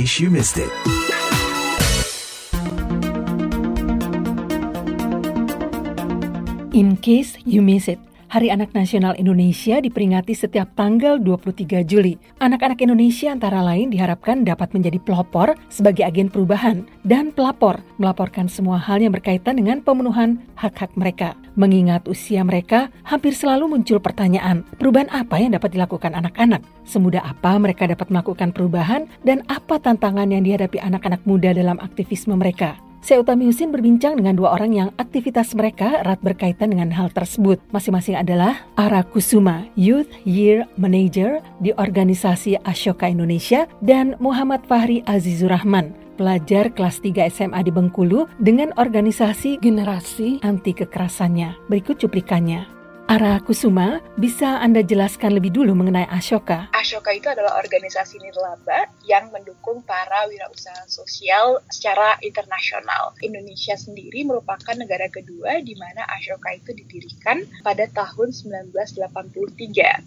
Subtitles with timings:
[0.00, 0.70] case you missed it.
[6.72, 7.98] In case you miss it,
[8.30, 12.14] Hari Anak Nasional Indonesia diperingati setiap tanggal 23 Juli.
[12.38, 18.78] Anak-anak Indonesia antara lain diharapkan dapat menjadi pelopor sebagai agen perubahan dan pelapor melaporkan semua
[18.78, 21.34] hal yang berkaitan dengan pemenuhan hak-hak mereka.
[21.58, 26.62] Mengingat usia mereka, hampir selalu muncul pertanyaan, perubahan apa yang dapat dilakukan anak-anak?
[26.86, 32.38] Semudah apa mereka dapat melakukan perubahan dan apa tantangan yang dihadapi anak-anak muda dalam aktivisme
[32.38, 32.78] mereka?
[33.00, 37.56] Saya Utami Husin berbincang dengan dua orang yang aktivitas mereka erat berkaitan dengan hal tersebut.
[37.72, 45.48] Masing-masing adalah Ara Kusuma, Youth Year Manager di organisasi Ashoka Indonesia, dan Muhammad Fahri Azizur
[45.48, 51.56] Rahman, pelajar kelas 3 SMA di Bengkulu dengan organisasi generasi anti kekerasannya.
[51.72, 52.79] Berikut cuplikannya.
[53.10, 56.70] Ara Kusuma, bisa Anda jelaskan lebih dulu mengenai Ashoka?
[56.70, 63.10] Ashoka itu adalah organisasi nirlaba yang mendukung para wirausaha sosial secara internasional.
[63.18, 69.02] Indonesia sendiri merupakan negara kedua di mana Ashoka itu didirikan pada tahun 1983,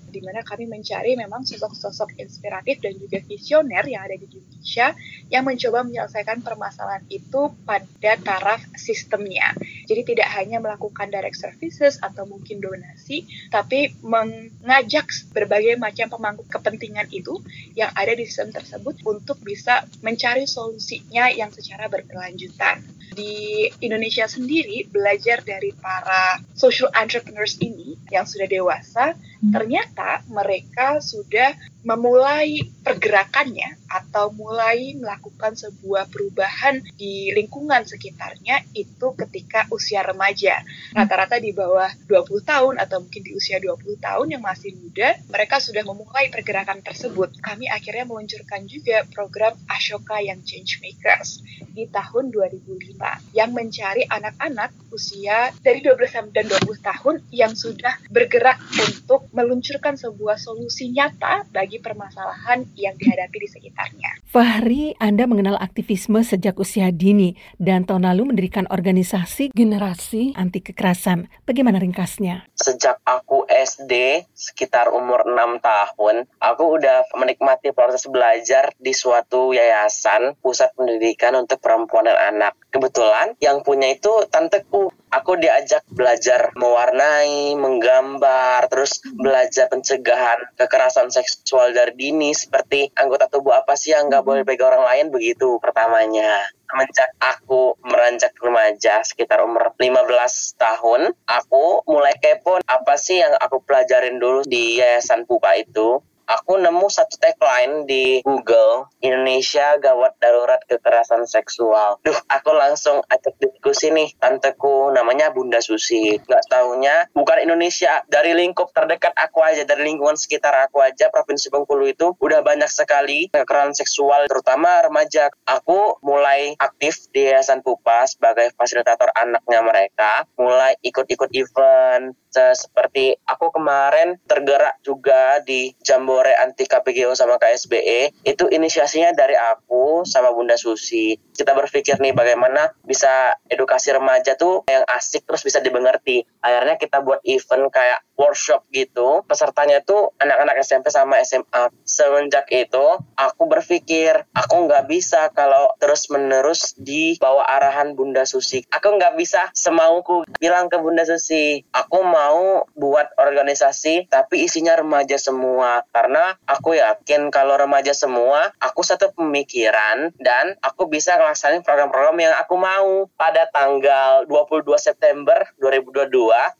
[0.07, 4.95] di mana kami mencari memang sosok-sosok inspiratif dan juga visioner yang ada di Indonesia
[5.27, 9.51] yang mencoba menyelesaikan permasalahan itu pada taraf sistemnya.
[9.91, 16.45] Jadi tidak hanya melakukan direct services atau mungkin donasi organisasi, tapi mengajak berbagai macam pemangku
[16.45, 17.41] kepentingan itu
[17.73, 22.85] yang ada di sistem tersebut untuk bisa mencari solusinya yang secara berkelanjutan.
[23.13, 29.13] Di Indonesia sendiri, belajar dari para social entrepreneurs ini yang sudah dewasa.
[29.51, 39.67] Ternyata mereka sudah memulai pergerakannya atau mulai melakukan sebuah perubahan di lingkungan sekitarnya itu ketika
[39.69, 40.63] usia remaja.
[40.95, 45.59] Rata-rata di bawah 20 tahun atau mungkin di usia 20 tahun yang masih muda, mereka
[45.59, 47.35] sudah memulai pergerakan tersebut.
[47.43, 54.71] Kami akhirnya meluncurkan juga program Ashoka yang Change Makers di tahun 2005 yang mencari anak-anak
[54.93, 61.81] usia dari 12 dan 20 tahun yang sudah bergerak untuk meluncurkan sebuah solusi nyata bagi
[61.81, 64.11] permasalahan yang dihadapi di sekitarnya.
[64.29, 71.27] Fahri, Anda mengenal aktivisme sejak usia dini dan tahun lalu mendirikan organisasi generasi anti kekerasan.
[71.43, 72.45] Bagaimana ringkasnya?
[72.53, 80.37] Sejak aku SD, sekitar umur 6 tahun, aku udah menikmati proses belajar di suatu yayasan
[80.39, 82.53] pusat pendidikan untuk perempuan dan anak.
[82.73, 91.69] Kebetulan yang punya itu tanteku aku diajak belajar mewarnai, menggambar, terus belajar pencegahan kekerasan seksual
[91.69, 96.49] dari dini seperti anggota tubuh apa sih yang nggak boleh pegang orang lain begitu pertamanya.
[96.65, 103.61] Semenjak aku meranjak remaja sekitar umur 15 tahun, aku mulai kepo apa sih yang aku
[103.61, 106.01] pelajarin dulu di Yayasan Pupa itu
[106.33, 112.01] aku nemu satu tagline di Google Indonesia gawat darurat kekerasan seksual.
[112.01, 116.17] Duh, aku langsung ajak diskusi nih tanteku namanya Bunda Susi.
[116.25, 121.53] Gak taunya bukan Indonesia dari lingkup terdekat aku aja dari lingkungan sekitar aku aja Provinsi
[121.53, 125.29] Bengkulu itu udah banyak sekali kekerasan seksual terutama remaja.
[125.45, 133.53] Aku mulai aktif di Yayasan Pupa sebagai fasilitator anaknya mereka, mulai ikut-ikut event seperti aku
[133.53, 140.57] kemarin tergerak juga di Jambore anti KPGO sama KSBE itu inisiasinya dari aku sama Bunda
[140.57, 141.13] Susi.
[141.33, 146.25] Kita berpikir nih bagaimana bisa edukasi remaja tuh yang asik terus bisa dimengerti.
[146.41, 152.85] Akhirnya kita buat event kayak workshop gitu pesertanya tuh anak-anak SMP sama SMA semenjak itu
[153.17, 158.65] aku berpikir aku nggak bisa kalau terus menerus di bawah arahan Bunda Susi.
[158.69, 165.15] Aku nggak bisa semauku bilang ke Bunda Susi aku mau buat organisasi tapi isinya remaja
[165.15, 165.85] semua.
[165.89, 172.35] Karena aku yakin kalau remaja semua aku satu pemikiran dan aku bisa ngelaksanain program-program yang
[172.37, 173.07] aku mau.
[173.15, 176.11] Pada tanggal 22 September 2022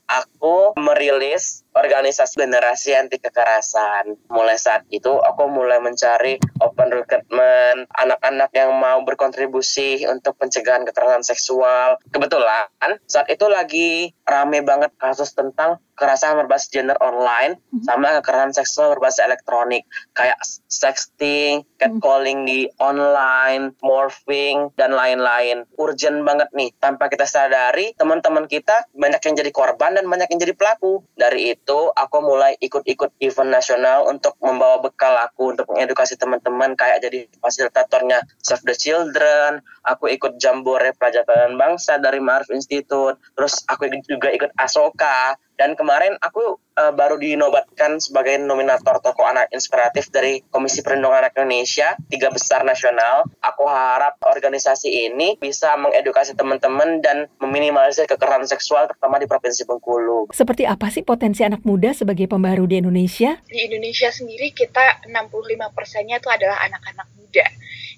[0.08, 4.14] aku merilis this organisasi generasi anti kekerasan.
[4.30, 11.26] Mulai saat itu aku mulai mencari open recruitment, anak-anak yang mau berkontribusi untuk pencegahan kekerasan
[11.26, 11.98] seksual.
[12.14, 12.70] Kebetulan
[13.10, 17.86] saat itu lagi rame banget kasus tentang kekerasan berbasis gender online mm-hmm.
[17.86, 25.62] sama kekerasan seksual berbasis elektronik kayak sexting, catcalling di online, morphing dan lain-lain.
[25.78, 26.74] Urgent banget nih.
[26.82, 31.06] Tanpa kita sadari, teman-teman kita banyak yang jadi korban dan banyak yang jadi pelaku.
[31.14, 31.63] Dari itu,
[31.96, 38.22] aku mulai ikut-ikut event nasional untuk membawa bekal aku untuk mengedukasi teman-teman kayak jadi fasilitatornya
[38.44, 44.52] Save the Children, aku ikut Jambore Pelajaran Bangsa dari Marv Institute, terus aku juga ikut
[44.60, 51.26] Asoka Dan kemarin aku uh, baru dinobatkan sebagai nominator toko anak inspiratif dari Komisi Perlindungan
[51.26, 53.26] Anak Indonesia, tiga besar nasional.
[53.38, 60.34] Aku harap organisasi ini bisa mengedukasi teman-teman dan meminimalisir kekerasan seksual terutama di Provinsi Bengkulu.
[60.34, 63.38] Seperti apa sih potensi anak muda sebagai pembaharu di Indonesia?
[63.46, 67.46] Di Indonesia sendiri kita 65 persennya itu adalah anak-anak muda.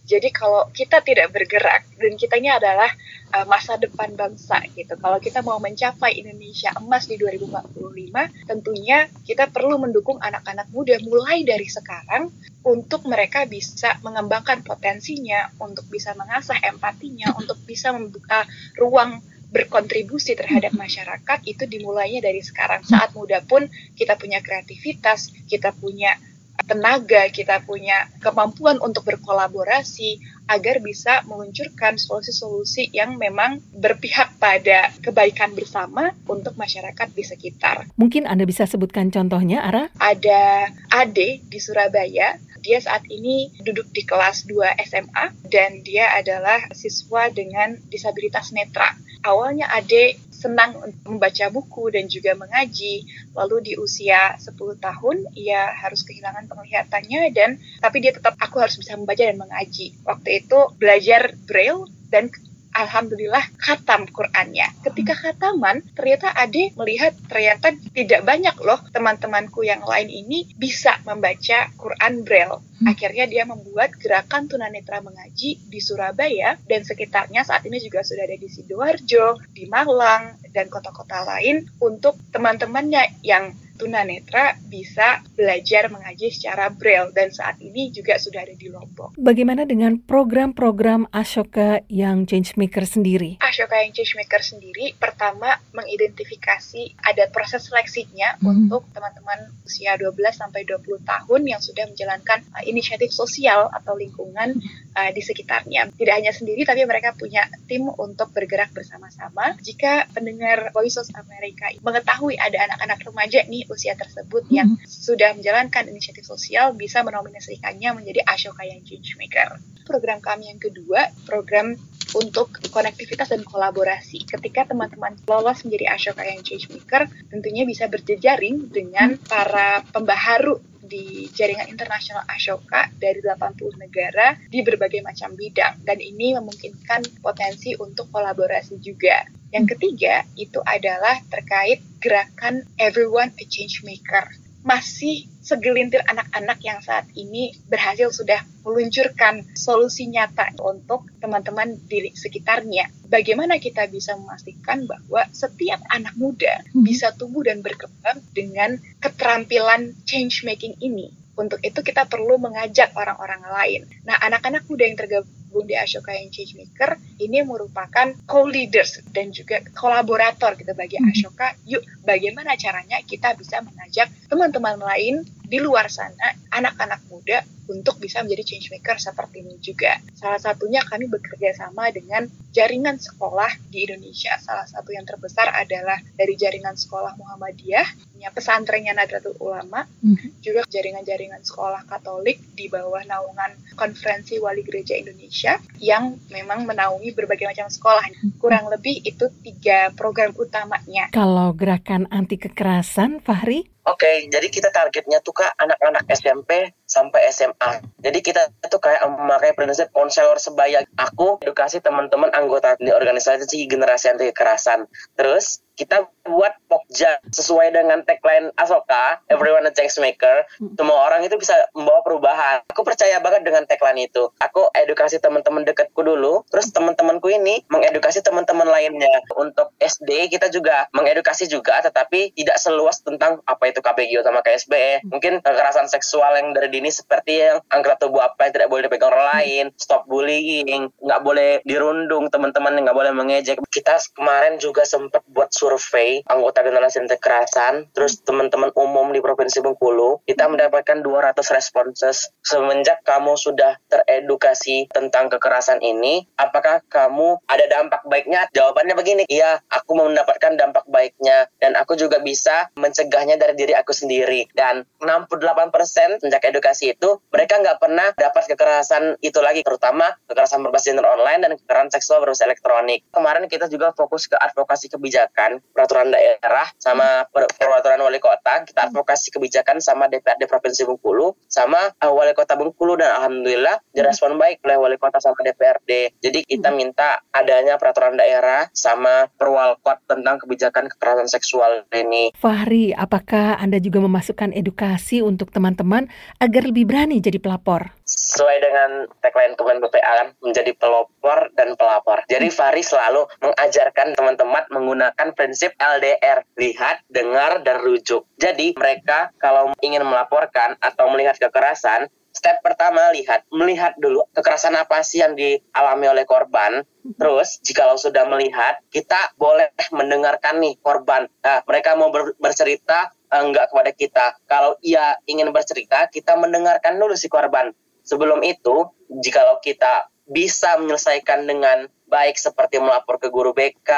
[0.06, 2.86] Jadi kalau kita tidak bergerak dan kita ini adalah
[3.34, 4.94] uh, masa depan bangsa gitu.
[4.94, 11.42] Kalau kita mau mencapai Indonesia emas di 2045, tentunya kita perlu mendukung anak-anak muda mulai
[11.42, 12.30] dari sekarang
[12.62, 18.46] untuk mereka bisa mengembangkan potensinya, untuk bisa mengasah empatinya, untuk bisa membuka
[18.78, 22.82] ruang berkontribusi terhadap masyarakat itu dimulainya dari sekarang.
[22.82, 26.18] Saat muda pun kita punya kreativitas, kita punya
[26.64, 35.52] tenaga, kita punya kemampuan untuk berkolaborasi agar bisa meluncurkan solusi-solusi yang memang berpihak pada kebaikan
[35.52, 37.90] bersama untuk masyarakat di sekitar.
[37.98, 39.90] Mungkin Anda bisa sebutkan contohnya, Ara?
[39.98, 42.38] Ada Ade di Surabaya.
[42.62, 48.90] Dia saat ini duduk di kelas 2 SMA dan dia adalah siswa dengan disabilitas netra.
[49.22, 53.02] Awalnya Ade senang membaca buku dan juga mengaji.
[53.34, 58.78] Lalu di usia 10 tahun ia harus kehilangan penglihatannya dan tapi dia tetap aku harus
[58.78, 59.98] bisa membaca dan mengaji.
[60.06, 62.30] Waktu itu belajar braille dan
[62.76, 64.68] alhamdulillah khatam Qurannya.
[64.84, 71.72] Ketika khataman, ternyata Ade melihat ternyata tidak banyak loh teman-temanku yang lain ini bisa membaca
[71.80, 72.60] Quran Braille.
[72.60, 72.92] Hmm.
[72.92, 78.36] Akhirnya dia membuat gerakan tunanetra mengaji di Surabaya dan sekitarnya saat ini juga sudah ada
[78.36, 86.72] di Sidoarjo, di Malang, dan kota-kota lain untuk teman-temannya yang tunanetra bisa belajar mengaji secara
[86.72, 89.14] braille dan saat ini juga sudah ada di Lombok.
[89.20, 93.36] Bagaimana dengan program-program Ashoka yang Changemaker sendiri?
[93.44, 98.48] Ashoka yang Changemaker sendiri pertama mengidentifikasi ada proses seleksinya hmm.
[98.48, 104.56] untuk teman-teman usia 12 sampai 20 tahun yang sudah menjalankan uh, inisiatif sosial atau lingkungan
[104.96, 105.92] uh, di sekitarnya.
[105.92, 109.58] Tidak hanya sendiri tapi mereka punya tim untuk bergerak bersama-sama.
[109.60, 114.86] Jika pendengar Voice of America mengetahui ada anak-anak remaja nih usia tersebut yang hmm.
[114.86, 119.60] sudah menjalankan inisiatif sosial bisa menominasikannya menjadi Ashoka yang Changemaker.
[119.86, 121.78] Program kami yang kedua, program
[122.14, 124.24] untuk konektivitas dan kolaborasi.
[124.24, 131.66] Ketika teman-teman lolos menjadi Ashoka yang Changemaker, tentunya bisa berjejaring dengan para pembaharu di jaringan
[131.66, 138.78] internasional Ashoka dari 80 negara di berbagai macam bidang dan ini memungkinkan potensi untuk kolaborasi
[138.78, 139.26] juga.
[139.54, 144.26] Yang ketiga itu adalah terkait gerakan Everyone a Change Maker.
[144.66, 152.90] Masih segelintir anak-anak yang saat ini berhasil sudah meluncurkan solusi nyata untuk teman-teman di sekitarnya.
[153.06, 156.82] Bagaimana kita bisa memastikan bahwa setiap anak muda hmm.
[156.82, 161.14] bisa tumbuh dan berkembang dengan keterampilan change making ini?
[161.38, 163.80] Untuk itu kita perlu mengajak orang-orang lain.
[164.02, 165.30] Nah, anak-anak muda yang tergabung
[165.64, 171.08] di Ashoka yang Changemaker ini merupakan co-leaders dan juga kolaborator gitu bagi hmm.
[171.14, 171.56] Ashoka.
[171.64, 178.22] Yuk, bagaimana caranya kita bisa mengajak teman-teman lain di luar sana, anak-anak muda untuk bisa
[178.22, 179.98] menjadi change maker seperti ini juga.
[180.14, 184.32] Salah satunya kami bekerja sama dengan jaringan sekolah di Indonesia.
[184.40, 190.40] Salah satu yang terbesar adalah dari jaringan sekolah Muhammadiyah, punya pesantrennya Nadratul Ulama, hmm.
[190.40, 197.52] juga jaringan-jaringan sekolah Katolik di bawah naungan Konferensi Wali Gereja Indonesia yang memang menaungi berbagai
[197.52, 198.08] macam sekolah.
[198.40, 201.12] Kurang lebih itu tiga program utamanya.
[201.12, 207.30] Kalau gerakan anti kekerasan, Fahri, Oke, okay, jadi kita targetnya tuh kak anak-anak SMP sampai
[207.30, 207.86] SMA.
[208.02, 210.82] Jadi kita tuh kayak memakai prinsip konselor sebaya.
[210.98, 214.90] Aku edukasi teman-teman anggota di organisasi generasi anti kekerasan.
[215.14, 220.48] Terus kita buat pokja sesuai dengan tagline Asoka, Everyone a Change Maker.
[220.58, 220.74] Hmm.
[220.74, 222.56] Semua orang itu bisa membawa perubahan.
[222.72, 224.32] Aku percaya banget dengan tagline itu.
[224.42, 229.22] Aku edukasi teman-teman dekatku dulu, terus teman-temanku ini mengedukasi teman-teman lainnya.
[229.38, 235.06] Untuk SD kita juga mengedukasi juga, tetapi tidak seluas tentang apa itu KBGO sama KSBE.
[235.06, 235.08] Hmm.
[235.12, 239.12] Mungkin kekerasan seksual yang dari dini seperti yang angkat tubuh apa yang tidak boleh dipegang
[239.12, 239.34] orang hmm.
[239.38, 243.60] lain, stop bullying, nggak boleh dirundung teman-teman, nggak boleh mengejek.
[243.70, 250.22] Kita kemarin juga sempat buat survei anggota generasi kekerasan, terus teman-teman umum di Provinsi Bengkulu,
[250.22, 258.06] kita mendapatkan 200 responses semenjak kamu sudah teredukasi tentang kekerasan ini, apakah kamu ada dampak
[258.06, 258.46] baiknya?
[258.54, 263.90] Jawabannya begini, iya, aku mendapatkan dampak baiknya dan aku juga bisa mencegahnya dari diri aku
[263.90, 264.46] sendiri.
[264.54, 270.94] Dan 68% sejak edukasi itu, mereka nggak pernah dapat kekerasan itu lagi, terutama kekerasan berbasis
[270.94, 273.02] online dan kekerasan seksual berbasis elektronik.
[273.10, 278.62] Kemarin kita juga fokus ke advokasi kebijakan peraturan daerah sama peraturan wali kota.
[278.66, 284.36] Kita advokasi kebijakan sama DPRD Provinsi Bengkulu sama uh, wali kota Bengkulu dan alhamdulillah direspon
[284.36, 290.42] baik oleh wali kota sama DPRD jadi kita minta adanya peraturan daerah sama perwalkot tentang
[290.42, 292.32] kebijakan kekerasan seksual ini.
[292.36, 296.08] Fahri apakah Anda juga memasukkan edukasi untuk teman-teman
[296.38, 302.22] agar lebih berani jadi pelapor sesuai dengan tagline Kemen BPA kan menjadi pelopor dan pelapor.
[302.30, 308.22] Jadi Fahri selalu mengajarkan teman-teman menggunakan prinsip LDR, lihat, dengar, dan rujuk.
[308.38, 315.02] Jadi mereka kalau ingin melaporkan atau melihat kekerasan, step pertama lihat, melihat dulu kekerasan apa
[315.02, 316.84] sih yang dialami oleh korban.
[317.16, 321.26] Terus jikalau sudah melihat, kita boleh mendengarkan nih korban.
[321.42, 324.26] Nah, mereka mau ber bercerita enggak kepada kita.
[324.46, 327.72] Kalau ia ingin bercerita, kita mendengarkan dulu si korban
[328.06, 328.86] Sebelum itu,
[329.20, 333.90] jikalau kita bisa menyelesaikan dengan baik seperti melapor ke guru BK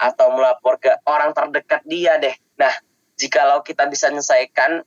[0.00, 2.32] atau melapor ke orang terdekat dia deh.
[2.56, 2.72] Nah,
[3.16, 4.84] jikalau kita bisa menyelesaikan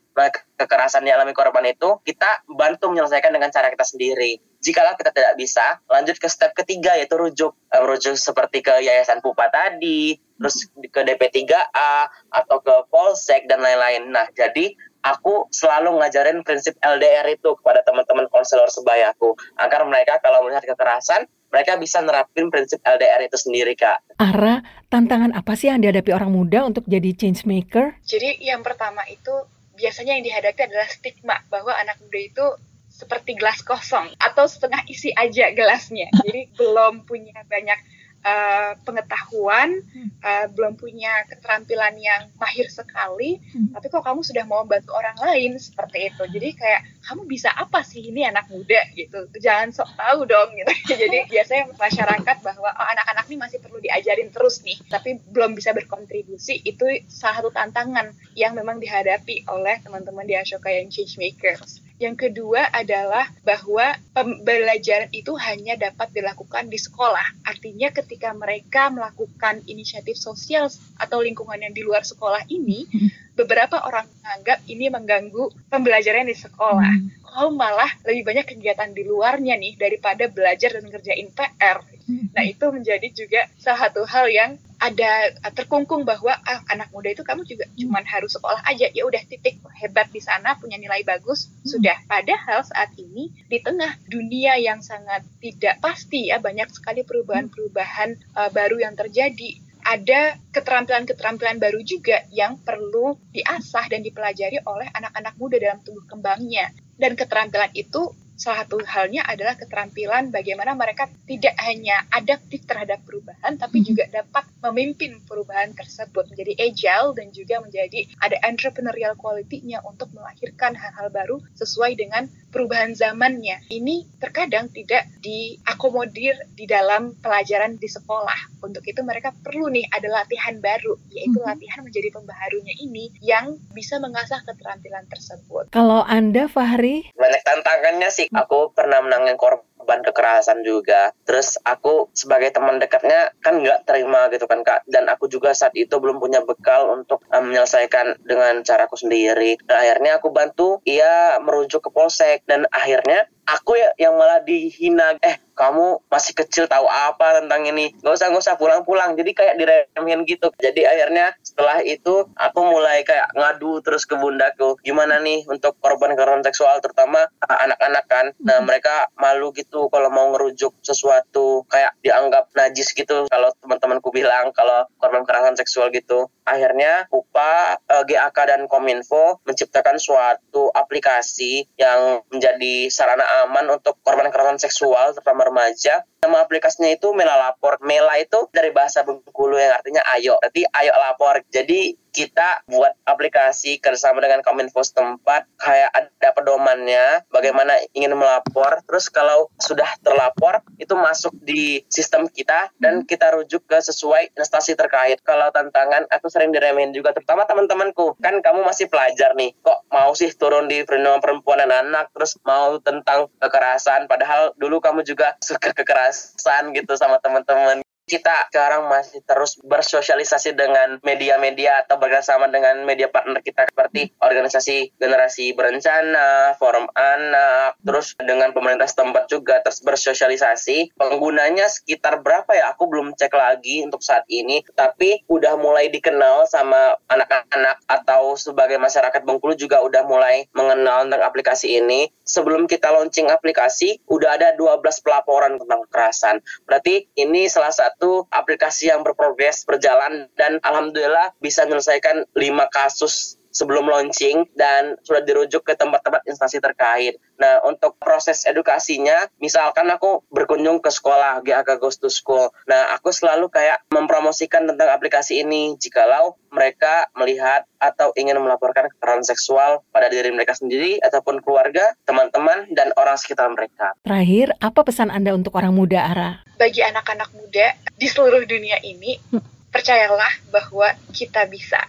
[0.57, 4.41] kekerasan yang alami korban itu, kita bantu menyelesaikan dengan cara kita sendiri.
[4.59, 7.53] Jikalau kita tidak bisa, lanjut ke step ketiga yaitu rujuk.
[7.69, 14.09] Rujuk seperti ke Yayasan Pupa tadi, terus ke DP3A atau ke Polsek dan lain-lain.
[14.09, 14.73] Nah, jadi
[15.05, 21.29] aku selalu ngajarin prinsip LDR itu kepada teman-teman konselor sebayaku agar mereka kalau melihat kekerasan
[21.53, 24.01] mereka bisa nerapin prinsip LDR itu sendiri kak.
[24.17, 27.95] Ara, tantangan apa sih yang dihadapi orang muda untuk jadi change maker?
[28.03, 29.31] Jadi yang pertama itu
[29.77, 32.45] biasanya yang dihadapi adalah stigma bahwa anak muda itu
[32.91, 36.11] seperti gelas kosong atau setengah isi aja gelasnya.
[36.23, 37.79] Jadi belum punya banyak
[38.25, 39.85] uh, pengetahuan,
[40.25, 43.77] uh, belum punya keterampilan yang mahir sekali, hmm.
[43.77, 46.23] tapi kok kamu sudah mau bantu orang lain seperti itu.
[46.25, 49.29] Jadi kayak kamu bisa apa sih ini anak muda gitu?
[49.37, 50.73] Jangan sok tahu dong gitu.
[51.05, 55.71] Jadi biasanya masyarakat bahwa oh, anak-anak ini masih perlu diajarin terus nih, tapi belum bisa
[55.77, 56.65] berkontribusi.
[56.65, 61.84] Itu salah satu tantangan yang memang dihadapi oleh teman-teman di Ashoka yang change makers.
[61.95, 67.47] Yang kedua adalah bahwa pembelajaran itu hanya dapat dilakukan di sekolah.
[67.47, 70.67] Artinya ketika mereka melakukan inisiatif sosial
[70.99, 73.39] atau lingkungan yang di luar sekolah ini, hmm.
[73.39, 76.93] beberapa orang menganggap ini mengganggu pembelajaran di sekolah.
[76.99, 77.11] Hmm.
[77.39, 81.79] Oh malah lebih banyak kegiatan di luarnya nih daripada belajar dan ngerjain PR.
[82.11, 82.27] Hmm.
[82.35, 87.11] Nah itu menjadi juga salah satu hal yang ada uh, terkungkung bahwa ah, anak muda
[87.11, 87.75] itu kamu juga hmm.
[87.79, 91.67] cuman harus sekolah aja ya udah titik hebat di sana punya nilai bagus hmm.
[91.67, 98.19] sudah padahal saat ini di tengah dunia yang sangat tidak pasti ya banyak sekali perubahan-perubahan
[98.35, 105.37] uh, baru yang terjadi ada keterampilan-keterampilan baru juga yang perlu diasah dan dipelajari oleh anak-anak
[105.37, 111.55] muda dalam tumbuh kembangnya dan keterampilan itu salah satu halnya adalah keterampilan bagaimana mereka tidak
[111.63, 113.87] hanya adaptif terhadap perubahan, tapi hmm.
[113.87, 120.75] juga dapat memimpin perubahan tersebut menjadi agile dan juga menjadi ada entrepreneurial quality-nya untuk melahirkan
[120.75, 123.67] hal-hal baru sesuai dengan perubahan zamannya.
[123.67, 128.54] Ini terkadang tidak diakomodir di dalam pelajaran di sekolah.
[128.65, 131.47] Untuk itu mereka perlu nih ada latihan baru, yaitu hmm.
[131.47, 135.69] latihan menjadi pembaharunya ini yang bisa mengasah keterampilan tersebut.
[135.69, 137.13] Kalau Anda, Fahri?
[137.13, 143.61] Banyak tantangannya sih aku pernah menangin korban kekerasan juga terus aku sebagai teman dekatnya kan
[143.61, 147.45] nggak terima gitu kan kak dan aku juga saat itu belum punya bekal untuk um,
[147.45, 153.77] menyelesaikan dengan caraku sendiri dan akhirnya aku bantu ia merujuk ke polsek dan akhirnya aku
[153.77, 155.17] ya yang malah dihina.
[155.21, 157.95] Eh kamu masih kecil tahu apa tentang ini?
[158.03, 159.15] Nggak usah nggak usah pulang-pulang.
[159.15, 160.51] Jadi kayak diremehin gitu.
[160.59, 164.75] Jadi akhirnya setelah itu aku mulai kayak ngadu terus ke bundaku.
[164.83, 168.25] Gimana nih untuk korban kekerasan seksual terutama uh, anak-anak kan?
[168.43, 168.67] Nah hmm.
[168.67, 173.31] mereka malu gitu kalau mau ngerujuk sesuatu kayak dianggap najis gitu.
[173.31, 176.27] Kalau teman-temanku bilang kalau korban kekerasan seksual gitu.
[176.45, 184.31] Akhirnya UPA, uh, GAK dan Kominfo menciptakan suatu aplikasi yang menjadi sarana aman untuk korban
[184.31, 186.07] kekerasan seksual terutama remaja.
[186.23, 187.83] Nama aplikasinya itu Mela Lapor.
[187.83, 190.39] Mela itu dari bahasa Bengkulu yang artinya ayo.
[190.39, 191.43] Berarti ayo lapor.
[191.51, 198.79] Jadi kita buat aplikasi kerjasama dengan Kominfo setempat kayak ada pedomannya bagaimana ingin melapor.
[198.87, 204.79] Terus kalau sudah terlapor itu masuk di sistem kita dan kita rujuk ke sesuai instansi
[204.79, 205.19] terkait.
[205.27, 208.15] Kalau tantangan aku sering diremehin juga terutama teman-temanku.
[208.23, 212.39] Kan kamu masih pelajar nih kok mau sih turun di perlindungan perempuan dan anak terus
[212.47, 214.07] mau tentang kekerasan?
[214.07, 221.01] Padahal dulu kamu juga suka kekerasan gitu sama teman-teman kita sekarang masih terus bersosialisasi dengan
[221.01, 228.53] media-media atau bekerjasama dengan media partner kita seperti organisasi generasi berencana, forum anak, terus dengan
[228.53, 230.93] pemerintah setempat juga terus bersosialisasi.
[230.95, 232.71] Penggunanya sekitar berapa ya?
[232.77, 238.77] Aku belum cek lagi untuk saat ini, tapi udah mulai dikenal sama anak-anak atau sebagai
[238.77, 242.13] masyarakat Bengkulu juga udah mulai mengenal tentang aplikasi ini.
[242.25, 246.41] Sebelum kita launching aplikasi, udah ada 12 pelaporan tentang kekerasan.
[246.65, 252.41] Berarti ini salah satu aplikasi yang berprogres, berjalan dan alhamdulillah bisa menyelesaikan 5
[252.73, 257.15] kasus sebelum launching dan sudah dirujuk ke tempat-tempat instansi terkait.
[257.39, 262.51] Nah, untuk proses edukasinya, misalkan aku berkunjung ke sekolah, GAK Goes to School.
[262.67, 269.27] Nah, aku selalu kayak mempromosikan tentang aplikasi ini jikalau mereka melihat atau ingin melaporkan kekerasan
[269.27, 273.95] seksual pada diri mereka sendiri ataupun keluarga, teman-teman, dan orang sekitar mereka.
[274.07, 276.31] Terakhir, apa pesan Anda untuk orang muda, Ara?
[276.55, 279.71] Bagi anak-anak muda di seluruh dunia ini, hmm.
[279.75, 281.83] percayalah bahwa kita bisa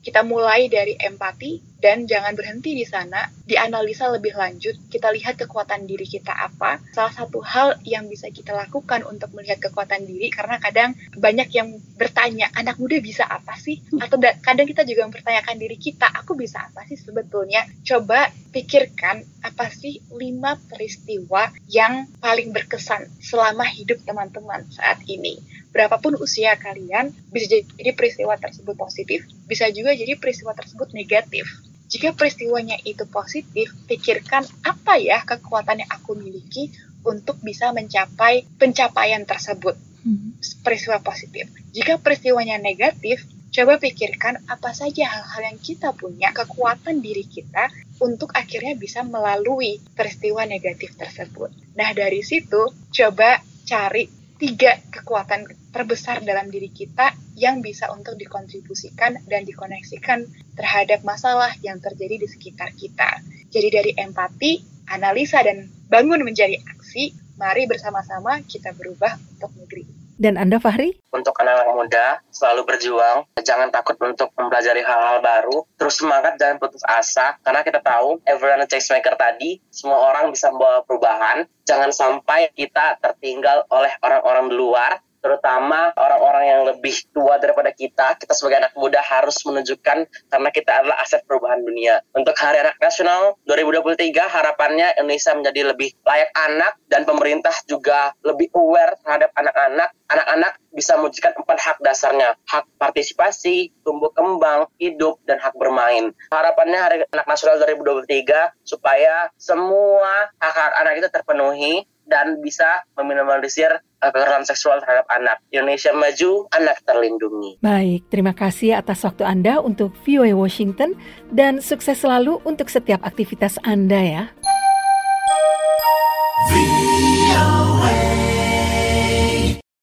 [0.00, 5.90] kita mulai dari empati dan jangan berhenti di sana, dianalisa lebih lanjut, kita lihat kekuatan
[5.90, 6.78] diri kita apa.
[6.94, 11.74] Salah satu hal yang bisa kita lakukan untuk melihat kekuatan diri, karena kadang banyak yang
[11.98, 13.82] bertanya, anak muda bisa apa sih?
[13.98, 17.66] Atau kadang kita juga mempertanyakan diri kita, aku bisa apa sih sebetulnya?
[17.82, 26.18] Coba pikirkan apa sih lima peristiwa yang paling berkesan selama hidup teman-teman saat ini berapapun
[26.18, 31.46] usia kalian, bisa jadi peristiwa tersebut positif, bisa juga jadi peristiwa tersebut negatif.
[31.90, 36.70] Jika peristiwanya itu positif, pikirkan apa ya kekuatan yang aku miliki
[37.02, 39.74] untuk bisa mencapai pencapaian tersebut.
[40.06, 40.38] Hmm.
[40.62, 41.50] Peristiwa positif.
[41.74, 47.68] Jika peristiwanya negatif, coba pikirkan apa saja hal-hal yang kita punya, kekuatan diri kita
[47.98, 51.50] untuk akhirnya bisa melalui peristiwa negatif tersebut.
[51.76, 54.08] Nah, dari situ coba cari
[54.40, 60.28] tiga kekuatan terbesar dalam diri kita yang bisa untuk dikontribusikan dan dikoneksikan
[60.60, 63.24] terhadap masalah yang terjadi di sekitar kita.
[63.48, 64.60] Jadi dari empati,
[64.92, 69.88] analisa, dan bangun menjadi aksi, mari bersama-sama kita berubah untuk negeri.
[70.20, 71.00] Dan Anda Fahri?
[71.16, 76.84] Untuk anak-anak muda, selalu berjuang, jangan takut untuk mempelajari hal-hal baru, terus semangat, jangan putus
[76.84, 82.52] asa, karena kita tahu, everyone a maker tadi, semua orang bisa membawa perubahan, jangan sampai
[82.52, 88.66] kita tertinggal oleh orang-orang di luar, terutama orang-orang yang lebih tua daripada kita, kita sebagai
[88.66, 92.00] anak muda harus menunjukkan karena kita adalah aset perubahan dunia.
[92.16, 98.50] Untuk Hari Anak Nasional 2023 harapannya Indonesia menjadi lebih layak anak dan pemerintah juga lebih
[98.56, 99.92] aware terhadap anak-anak.
[100.10, 106.10] Anak-anak bisa mewujudkan empat hak dasarnya, hak partisipasi, tumbuh kembang, hidup, dan hak bermain.
[106.34, 112.66] Harapannya Hari Anak Nasional 2023 supaya semua hak-hak anak itu terpenuhi dan bisa
[112.98, 113.70] meminimalisir
[114.02, 115.38] kekerasan seksual terhadap anak.
[115.54, 117.62] Indonesia maju, anak terlindungi.
[117.62, 120.98] Baik, terima kasih atas waktu Anda untuk VOA Washington
[121.30, 124.24] dan sukses selalu untuk setiap aktivitas Anda ya.